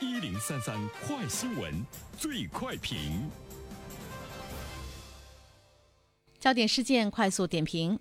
[0.00, 1.84] 一零三三快新闻，
[2.16, 3.28] 最快评。
[6.38, 7.98] 焦点事件快速点评：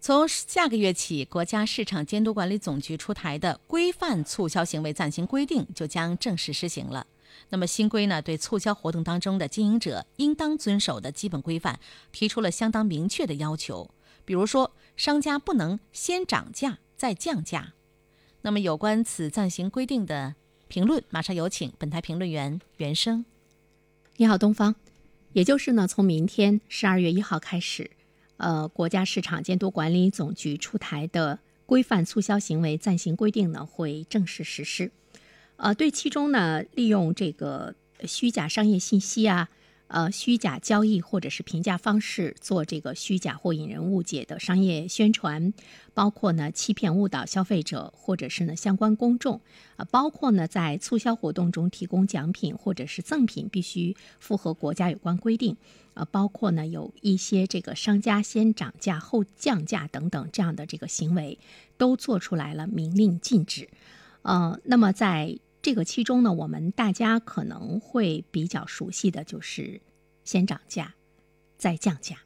[0.00, 7.06] 从下个月起，国家市场监督管理总局出台的《规范促销行为暂行规定》就将正式施行了。
[7.50, 11.78] 那么新规呢，对促销活动当中的经营者应当遵守的基本规范
[12.12, 13.90] 提出了相当明确的要求。
[14.24, 17.74] 比如说，商家不能先涨价再降价。
[18.42, 20.34] 那么有关此暂行规定的
[20.70, 23.24] 评论，马上有请本台评论员袁生。
[24.18, 24.76] 你好，东方。
[25.32, 27.90] 也就是呢，从明天十二月一号开始，
[28.36, 34.92] 呃，国家市场监督管理总局出台的规范促销行为暂行规定呢，会正式实施。
[35.56, 39.50] 呃，对其中呢，利用这个虚假商业信息啊。
[39.92, 45.52] 呃，虚假交易或者是评价方式做这个虚假或引人误解的商业宣传，
[45.94, 49.40] 包括呢欺骗误导消费者或者是呢相关公众，
[49.74, 55.56] 啊，包括呢在促销活动中提供奖品或者是赠品必须符合国家有关规定，
[55.94, 61.36] 啊，包括呢有一些这个商家先涨价后降价等等这样的这个行为，
[61.76, 63.68] 都做出来了明令禁止，
[64.22, 65.36] 呃，那么在。
[65.62, 69.82] 这个其中呢，我们大家可能会比较熟悉的就是
[70.24, 70.94] 先涨价，
[71.58, 72.16] 再降价。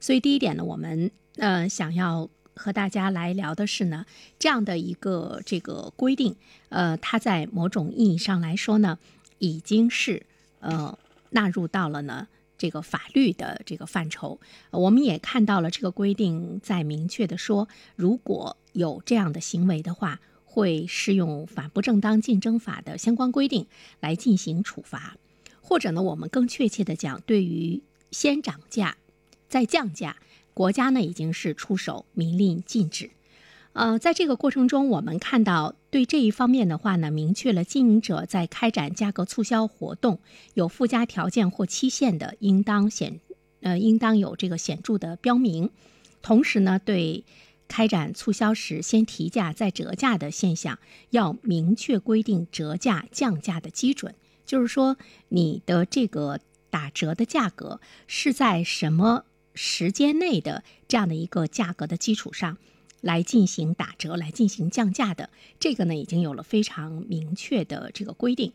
[0.00, 4.04] 所以第一点呢，我们呃想要和大家来聊的是呢，
[4.40, 6.34] 这样的一个这个规定，
[6.70, 8.98] 呃，它在某种意义上来说呢，
[9.38, 10.26] 已经是
[10.58, 10.98] 呃
[11.30, 12.26] 纳入到了呢
[12.58, 14.40] 这个法律的这个范畴。
[14.72, 20.20] 我们也看到了这个规定在明确的说，如果有这样的行为的话。
[20.52, 23.66] 会适用反不正当竞争法的相关规定
[24.00, 25.16] 来进行处罚，
[25.62, 28.98] 或者呢，我们更确切的讲，对于先涨价
[29.48, 30.16] 再降价，
[30.52, 33.08] 国家呢已经是出手明令禁止。
[33.72, 40.18] 呃，在这个过程中，我们看到对这一方面的话呢，明确了经营者在开展价格促销活动
[40.52, 43.20] 有附加条件或期限的，应当显
[43.62, 45.70] 呃应当有这个显著的标明，
[46.20, 47.24] 同时呢，对。
[47.68, 50.78] 开展促销时先提价再折价的现象，
[51.10, 54.14] 要明确规定折价降价的基准。
[54.44, 54.96] 就是说，
[55.28, 59.24] 你的这个打折的价格是在什么
[59.54, 62.58] 时间内的这样的一个价格的基础上
[63.00, 65.30] 来进行打折、来进行降价的。
[65.58, 68.52] 这个呢，已经有了非常明确的这个规定。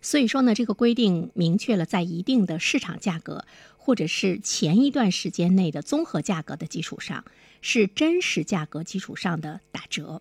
[0.00, 3.46] 所以说呢，这个规定明确了在一定的市场价格
[3.76, 7.24] 或者是前一段时间内的综合价格的基础上。
[7.66, 10.20] 是真实价格基础上的打折，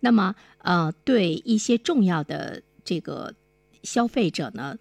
[0.00, 3.34] 那么呃，对一些重要的这个
[3.82, 4.76] 消费者呢，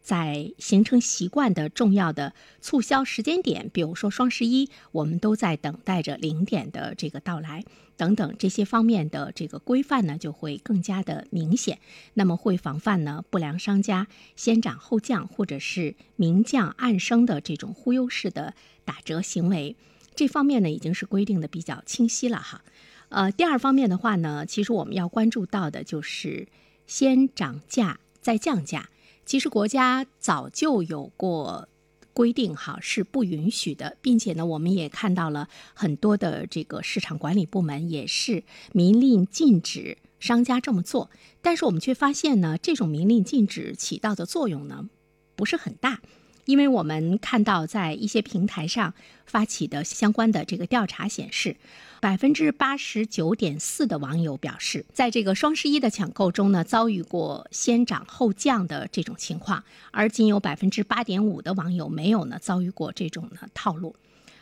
[0.00, 7.64] 在形成习惯的重要的促销时间点，比如说双十一，我们都在等待着零点的这个到来
[7.96, 11.80] 等等这些方面的这个规范呢，就会更加的明显。
[12.14, 14.06] 那么会防范呢不良商家
[14.36, 19.74] 先涨后降，或者是明降暗升的这种忽悠式的打折行为。
[20.14, 22.62] 这方面呢已经是规定的比较清晰了哈，
[23.08, 26.46] 呃，第二方面的话呢，其实我们要关注到的就是
[26.86, 28.90] 先涨价再降价。
[29.24, 31.68] 其实国家早就有过
[32.12, 38.42] 规定哈，是不允许的，并且呢，我们也看到了很多的这个市场管理部门也是
[38.72, 41.10] 明令禁止商家这么做。
[41.40, 44.90] 但是我们却发现呢，这种明令禁止起到的作用呢
[45.36, 46.00] 不是很大。
[46.50, 48.92] 因为我们看到，在一些平台上
[49.24, 51.54] 发起的相关的这个调查显示，
[52.00, 59.62] 百分之八十九点四的网友表示，在这个双十一的抢购中呢，遭遇过先涨后降的这种情况，
[59.92, 63.94] 而仅有百分之八点五的网友没有呢遭遇过这种呢套路。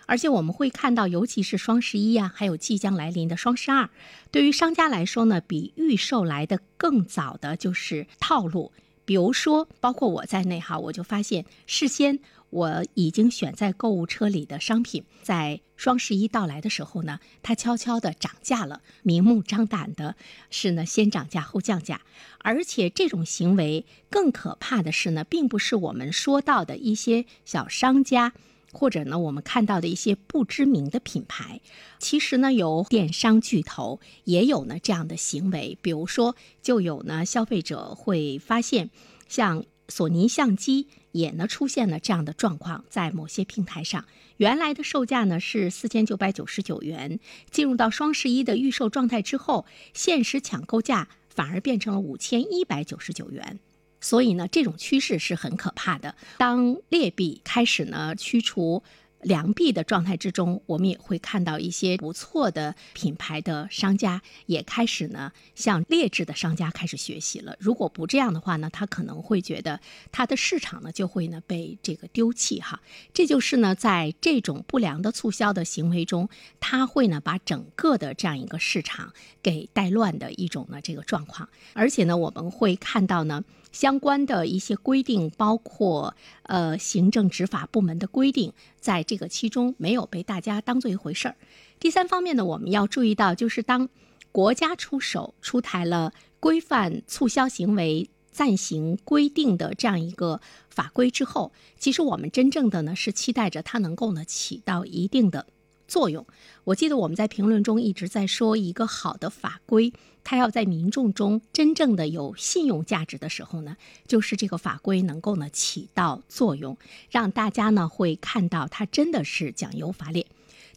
[0.07, 3.91] 而且我们会看到，尤其是双十一呀，还有即将来临的双十二，
[4.31, 8.73] 对于商家来说呢，比预售来的更早的就是套路。
[9.09, 12.19] 比如说，包括我在内哈，我就发现事先
[12.51, 20.15] 我已经选在购物车里的商品，在双十一到来的时候呢，它悄悄的涨价了，明目张胆的
[20.51, 22.03] 是呢先涨价后降价，
[22.41, 28.35] 而且这种行为更可怕的是呢，并不是我们说到的一些小商家。
[28.73, 31.61] 或者呢，我们看到的一些不知名的品牌，
[31.99, 35.79] 其实呢，有电商巨头也有呢这样的行为。
[35.81, 38.91] 比如说，就有呢消费者会发现，
[39.29, 44.05] 像索尼相机也呢出现了这样的状况，在某些平台上，
[44.37, 47.19] 原来的售价呢是四千九百九十九元，
[47.51, 49.65] 进入到双十一的预售状态之后，
[49.95, 53.59] 限时抢购价反而变成了五千一百九十九元。
[54.01, 56.15] 所以呢，这种趋势是很可怕的。
[56.37, 58.83] 当劣币开始呢驱除
[59.23, 67.57] 良币的状态之中，我们也会看到一些不错的品牌的商家也开始呢向劣质的商家开始学习了。
[67.59, 69.81] 如果不这样的话呢，他可能会觉得
[70.13, 72.81] 他的市场呢就会呢被这个丢弃哈。
[73.13, 76.29] 这就是呢在这种不良的促销的行为中，
[76.61, 79.13] 他会呢把整个的这样一个市场
[79.43, 81.49] 给带乱的一种呢这个状况。
[81.73, 83.45] 而且呢，我们会看到呢。
[83.71, 91.35] 相关的一些规定，包括呃行政执法部门的规定，在这个其中没有被大家当做一回事儿。
[91.81, 93.89] 第三方面呢，我们要注意到，就是当
[94.31, 105.47] 国家出手出台了规范促销行为暂行规定的这样一个法规之后，其实我们真正的呢是期待着它能够呢起到一定的。
[105.89, 106.25] 作用，
[106.65, 109.93] 我记得我们在评论中一直在说，一个好的法规，
[110.23, 113.77] 它要在民众中真正的有信用价值的时候呢，
[114.07, 116.77] 就是这个法规能够呢起到作用，
[117.11, 120.27] 让大家呢会看到它真的是讲有法列。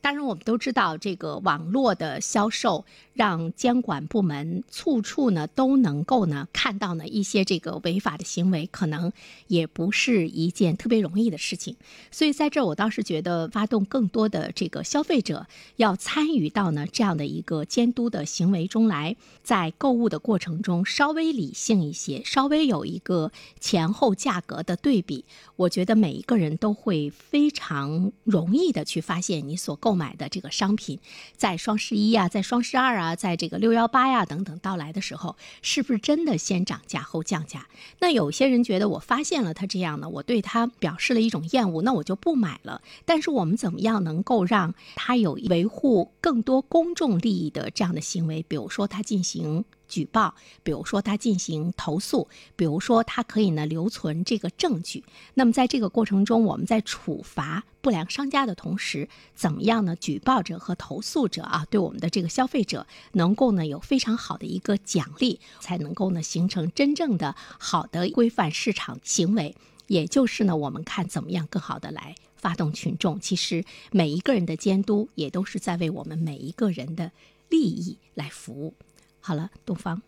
[0.01, 9.13] 当然，我们都知道这个网络的销售，让监管部门处处呢都能够呢看到呢一些这个违法的行为，可能
[9.45, 11.75] 也不是一件特别容易的事情。
[12.09, 15.45] 所以在这儿，我倒是觉得发动更多的这个消费者
[15.75, 25.25] 要参与到呢这样的一个监督的行为中来，在购物的过程中稍微理性一些，稍微有一个前后价格的对比，
[25.57, 29.90] 我觉得每一个人都会非常容易的去发现你所购。
[29.91, 30.99] 购买的这个商品，
[31.35, 37.67] 在双十一啊，在双十二啊，在这个六幺八呀等等到来的时候，是不是真的先涨价后降价？
[37.99, 42.81] 那有些人觉得，我发现了他这样呢，我对他表示了一种厌恶，那我就不买了。
[43.03, 48.45] 但是我们怎么样能够让他有维护更多公众利益的这样的行为？
[48.47, 49.65] 比如说他进行。
[49.91, 50.33] 举报，
[50.63, 55.03] 比如说他进行投诉，比如说他可以呢留存这个证据。
[55.33, 59.95] 那么在这个过程中，我们在处罚不良商家的同时，怎么样呢？
[59.97, 69.53] 举报者和投诉者啊，对我们的这个消费者能够呢有非常好的一个奖励，才能够呢形成真正的好的规范市场行为。
[69.87, 73.19] 也就是呢，我们看怎么样更好的来发动群众。
[73.19, 77.11] 其实每一个人的监督，也都是在为我们每一个人的
[77.49, 78.73] 利益来服务。
[79.21, 80.01] 好了，东方，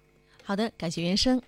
[0.43, 1.41] 好的，感谢原生。